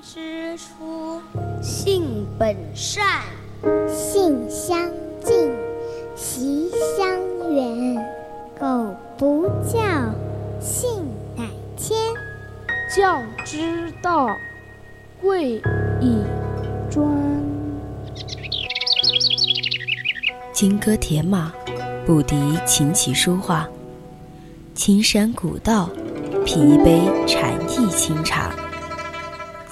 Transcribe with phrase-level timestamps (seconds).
[0.00, 1.20] 之初，
[1.60, 3.22] 性本善，
[3.88, 4.78] 性相
[5.20, 5.50] 近，
[6.14, 7.08] 习相
[7.52, 7.96] 远。
[8.58, 9.80] 苟不教，
[10.60, 11.04] 性
[11.36, 11.44] 乃
[11.76, 11.96] 迁。
[12.96, 14.28] 教之道，
[15.20, 15.60] 贵
[16.00, 16.22] 以
[16.88, 17.06] 专。
[20.52, 21.52] 金戈铁马，
[22.06, 23.68] 不敌琴棋书画。
[24.74, 25.90] 青山古道，
[26.46, 28.54] 品一杯禅意清茶。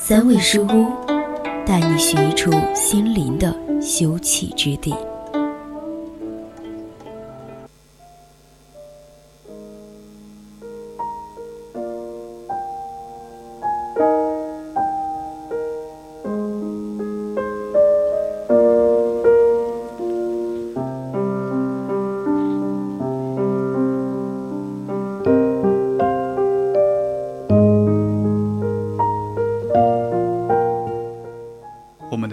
[0.09, 0.87] 三味书屋，
[1.67, 3.53] 带你寻一处心灵的
[3.83, 4.95] 休憩之地。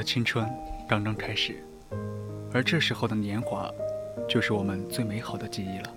[0.04, 0.48] 青春
[0.88, 1.64] 刚刚开始，
[2.52, 3.72] 而这时候的年华，
[4.28, 5.96] 就是我们最美好的记忆了。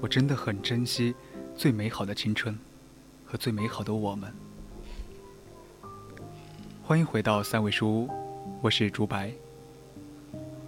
[0.00, 1.14] 我真的很珍惜
[1.54, 2.56] 最美好的青春
[3.26, 4.32] 和最美好的我们。
[6.82, 8.10] 欢迎回到三味书屋，
[8.62, 9.32] 我是竹白。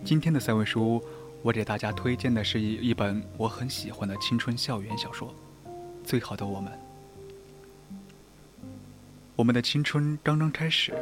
[0.05, 1.05] 今天的三味书屋，
[1.43, 5.29] 我给大家推荐的是一一本我很喜欢的青春校园小说
[6.05, 6.73] 《最好的我们》。
[9.35, 10.93] 我们的青春刚刚开始。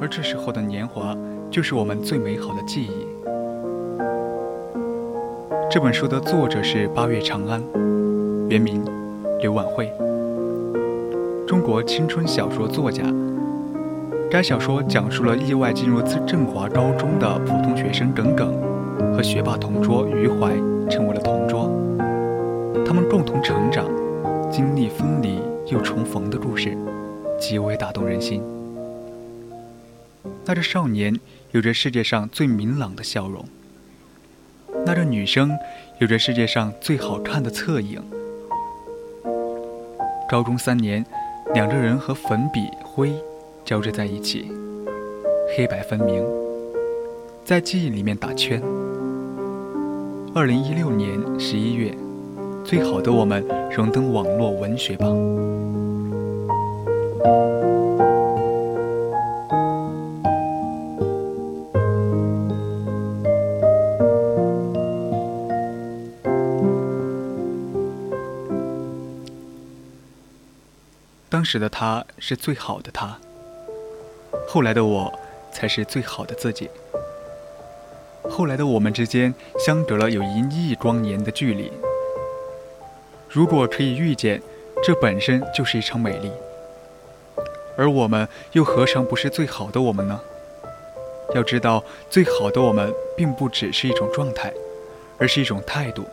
[0.00, 1.16] 而这时候的年华，
[1.50, 3.06] 就是我们最美好的记忆。
[5.70, 7.62] 这本书的作者是八月长安，
[8.48, 8.84] 原名
[9.40, 9.90] 刘婉慧，
[11.46, 13.04] 中国青春小说作家。
[14.30, 18.52] 该小说讲述了意外进入自振华高中的普通学生耿耿
[19.14, 20.52] 和学霸同桌余淮
[20.90, 21.70] 成为了同桌，
[22.84, 23.86] 他们共同成长，
[24.50, 26.76] 经历分离又重逢的故事，
[27.38, 28.42] 极为打动人心。
[30.48, 31.18] 那个少年
[31.50, 33.44] 有着世界上最明朗的笑容，
[34.84, 35.50] 那个女生
[35.98, 38.00] 有着世界上最好看的侧影。
[40.28, 41.04] 高中三年，
[41.52, 43.12] 两个人和粉笔灰
[43.64, 44.48] 交织在一起，
[45.56, 46.24] 黑白分明，
[47.44, 48.62] 在记忆里面打圈。
[50.32, 51.92] 二零一六年十一月，
[52.64, 55.16] 最好的我们荣登网络文学榜。
[71.46, 73.16] 时的他是最好的他，
[74.48, 75.18] 后来的我
[75.52, 76.68] 才是最好的自己。
[78.28, 79.32] 后来的我们之间
[79.64, 81.72] 相隔了有一亿光年的距离。
[83.30, 84.42] 如果可以遇见，
[84.82, 86.32] 这本身就是一场美丽。
[87.78, 90.20] 而我们又何尝不是最好的我们呢？
[91.34, 94.52] 要知道，最好的我们并不只是一种状态，
[95.18, 96.04] 而是一种态度，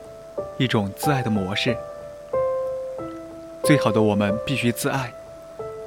[0.57, 1.75] 一种自爱的模式。
[3.63, 5.13] 最好的我们必须自爱，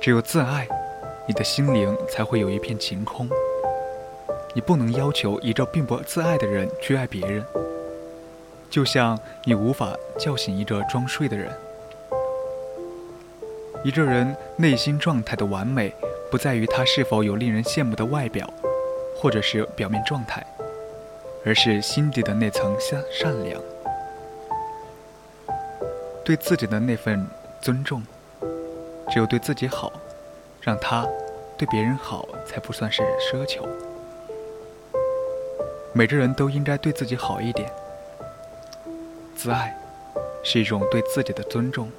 [0.00, 0.68] 只有自爱，
[1.26, 3.28] 你的心灵才会有一片晴空。
[4.54, 7.44] 你不能要求一个并不自爱的人去爱别人，
[8.70, 11.50] 就像你无法叫醒一个装睡的人。
[13.84, 15.92] 一个人内心状态的完美，
[16.30, 18.48] 不在于他是否有令人羡慕的外表，
[19.16, 20.44] 或者是表面状态，
[21.44, 23.60] 而是心底的那层善善良，
[26.24, 27.26] 对自己的那份。
[27.58, 28.00] 尊重，
[29.10, 29.92] 只有对自己好，
[30.60, 31.06] 让他
[31.56, 33.66] 对别人好，才不算是奢求。
[35.92, 37.70] 每个人都应该对自己好一点。
[39.34, 39.74] 自爱，
[40.42, 41.90] 是一种对自己的尊重。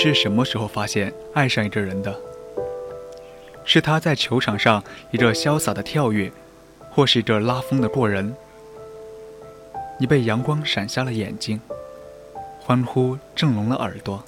[0.00, 2.16] 是什么时候发现爱上一个人的？
[3.64, 4.80] 是他在球场上
[5.10, 6.30] 一个潇洒的跳跃，
[6.92, 8.32] 或是一个拉风的过人？
[9.98, 11.60] 你被阳光闪瞎了眼睛，
[12.60, 14.22] 欢呼震聋了耳朵，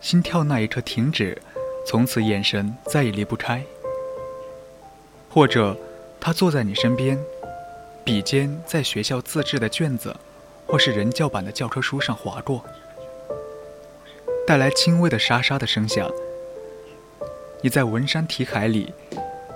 [0.00, 1.42] 心跳那一刻停止，
[1.84, 3.64] 从此眼神再也离不开。
[5.28, 5.76] 或者，
[6.20, 7.18] 他坐在你身边，
[8.04, 10.14] 笔尖在学校自制的卷子，
[10.68, 12.64] 或是人教版的教科书上划过。
[14.46, 16.10] 带来轻微的沙沙的声响。
[17.62, 18.92] 你在文山题海里，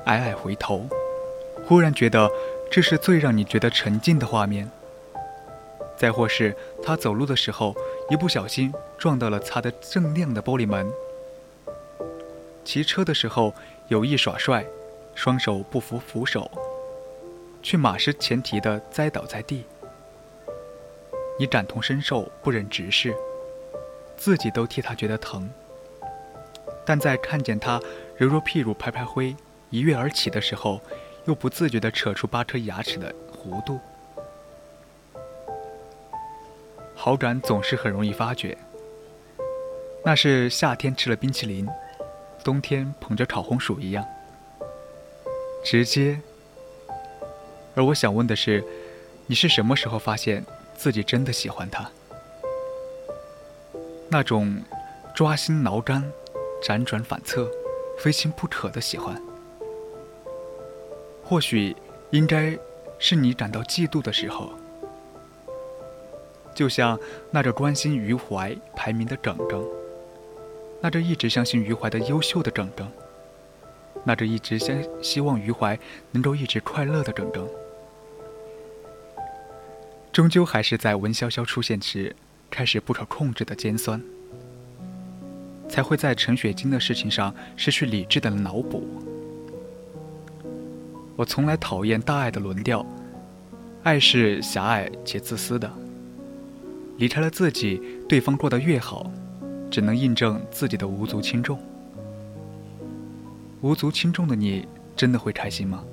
[0.04, 0.88] 矮矮回头，
[1.66, 2.30] 忽然觉得
[2.70, 4.70] 这是最让你觉得沉静的画面。
[5.96, 6.54] 再或是
[6.84, 7.74] 他走路的时候
[8.10, 10.86] 一不小心撞到了擦得锃亮的玻璃门；
[12.64, 13.52] 骑车的时候
[13.88, 14.64] 有意耍帅，
[15.14, 16.50] 双手不扶扶手，
[17.62, 19.64] 却马失前蹄的栽倒在地。
[21.38, 23.14] 你感同身受，不忍直视，
[24.16, 25.48] 自己都替他觉得疼。
[26.84, 27.80] 但在看见他
[28.16, 29.34] 揉揉屁股、拍拍灰、
[29.70, 30.80] 一跃而起的时候，
[31.24, 33.80] 又不自觉地扯出八颗牙齿的弧度。
[36.94, 38.56] 好感总是很容易发觉，
[40.04, 41.68] 那是夏天吃了冰淇淋，
[42.42, 44.04] 冬天捧着烤红薯一样
[45.64, 46.20] 直接。
[47.74, 48.64] 而我想问的是，
[49.26, 51.90] 你是什么时候发现自己真的喜欢他？
[54.08, 54.62] 那种
[55.14, 56.02] 抓心挠肝、
[56.62, 57.50] 辗转反侧、
[57.98, 59.20] 非亲不可的喜欢，
[61.24, 61.74] 或许
[62.10, 62.56] 应该
[62.98, 64.52] 是你感到嫉妒的时候。
[66.54, 66.98] 就像
[67.30, 69.62] 那个关心余淮排名的耿耿，
[70.80, 72.90] 那个一直相信余淮的优秀的耿耿，
[74.04, 75.78] 那个一直希希望余淮
[76.12, 77.46] 能够一直快乐的耿耿，
[80.12, 82.16] 终究还是在文潇潇出现时
[82.50, 84.00] 开始不可控制的尖酸，
[85.68, 88.86] 才会在陈雪晶的事情上失去理智的脑补。
[91.16, 92.84] 我从来讨厌大爱的轮调，
[93.82, 95.70] 爱是狭隘且自私的。
[96.98, 99.10] 离开了自己，对方过得越好，
[99.70, 101.58] 只能印证自己的无足轻重。
[103.60, 105.84] 无足轻重的你，真的会开心吗？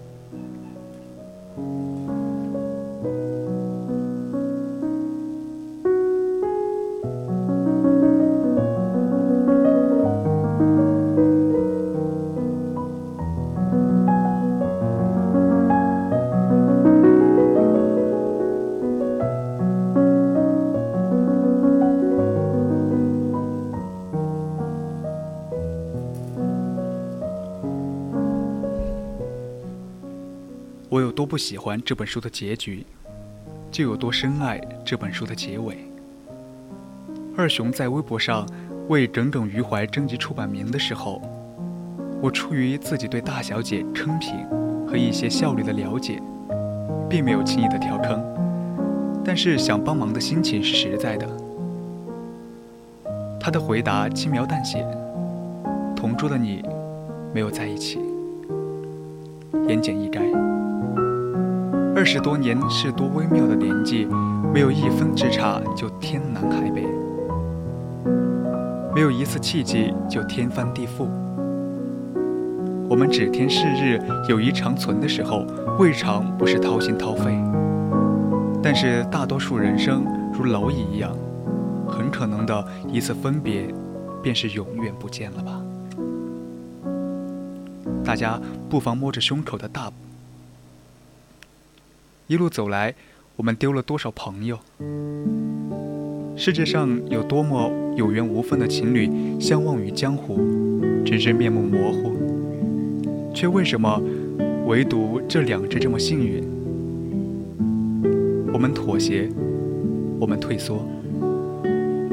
[30.94, 32.86] 我有多不喜欢这本书的结局，
[33.72, 35.76] 就有多深爱这本书的结尾。
[37.36, 38.48] 二熊在微博上
[38.90, 41.20] 为《耿耿于怀》征集出版名的时候，
[42.22, 44.36] 我出于自己对大小姐坑品
[44.88, 46.22] 和一些效率的了解，
[47.10, 48.24] 并没有轻易的跳坑，
[49.26, 51.28] 但是想帮忙的心情是实在的。
[53.40, 54.86] 他的回答轻描淡写
[55.98, 56.64] ：“同桌的你，
[57.34, 57.98] 没有在一起。”
[59.68, 60.53] 言简意赅。
[61.96, 64.08] 二十多年是多微妙的年纪，
[64.52, 66.84] 没有一分之差就天南海北，
[68.96, 71.08] 没有一次契机就天翻地覆。
[72.90, 75.46] 我们指天誓日，友谊长存的时候，
[75.78, 77.32] 未尝不是掏心掏肺。
[78.64, 80.04] 但是大多数人生
[80.34, 81.16] 如蝼蚁一样，
[81.88, 83.68] 很可能的一次分别，
[84.22, 85.62] 便是永远不见了吧。
[88.04, 89.92] 大家不妨摸着胸口的大。
[92.34, 92.96] 一路走来，
[93.36, 94.58] 我们丢了多少朋友？
[96.36, 99.08] 世界上有多么有缘无分的情侣
[99.40, 100.40] 相忘于江湖，
[101.06, 102.12] 直至面目模糊，
[103.36, 104.02] 却为什么
[104.66, 106.44] 唯独这两只这么幸运？
[108.52, 109.30] 我们妥协，
[110.20, 110.84] 我们退缩，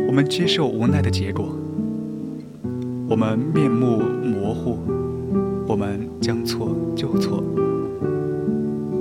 [0.06, 1.48] 我们接受无奈的结果，
[3.08, 4.80] 我们面目模糊，
[5.66, 7.42] 我们将错就错。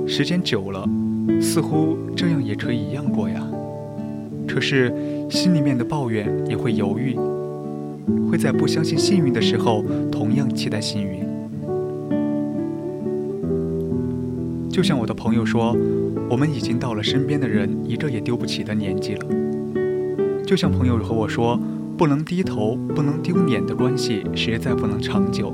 [0.06, 0.88] 时间久了。
[1.38, 3.46] 似乎这样也可以一样过呀，
[4.48, 4.92] 可是
[5.28, 7.14] 心里面的抱怨也会犹豫，
[8.30, 11.20] 会在不相信幸运的时候，同样期待幸运。
[14.70, 15.76] 就像我的朋友说，
[16.30, 19.26] 我们已经到了身边的人一个也丢不起的年纪了。
[20.46, 21.60] 就像朋友和我说，
[21.96, 25.52] 不能低头、不能丢脸的关系，实在不能长久。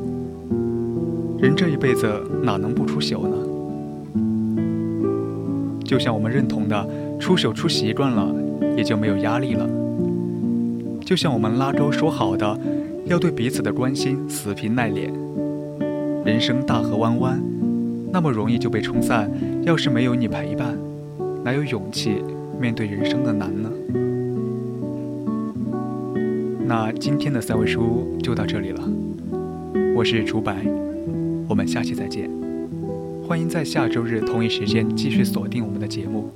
[1.39, 2.09] 人这一辈子
[2.43, 3.37] 哪能不出糗呢？
[5.87, 6.89] 就像我们认同的，
[7.21, 8.35] 出手出习惯了，
[8.77, 9.69] 也就没有压力了。
[11.05, 12.59] 就像我们拉钩说好的，
[13.05, 15.13] 要对彼此的关心死皮赖脸。
[16.25, 17.41] 人生大河弯弯，
[18.13, 19.31] 那么容易就被冲散。
[19.63, 20.77] 要是没有你陪伴，
[21.45, 22.17] 哪有勇气
[22.61, 23.71] 面对人生的难呢？
[26.67, 28.81] 那今天的三味书屋就到这里了。
[29.95, 30.57] 我是竹白，
[31.49, 32.29] 我们下期再见。
[33.27, 36.33] 欢迎在下周日同一时间继续锁定我们的节目。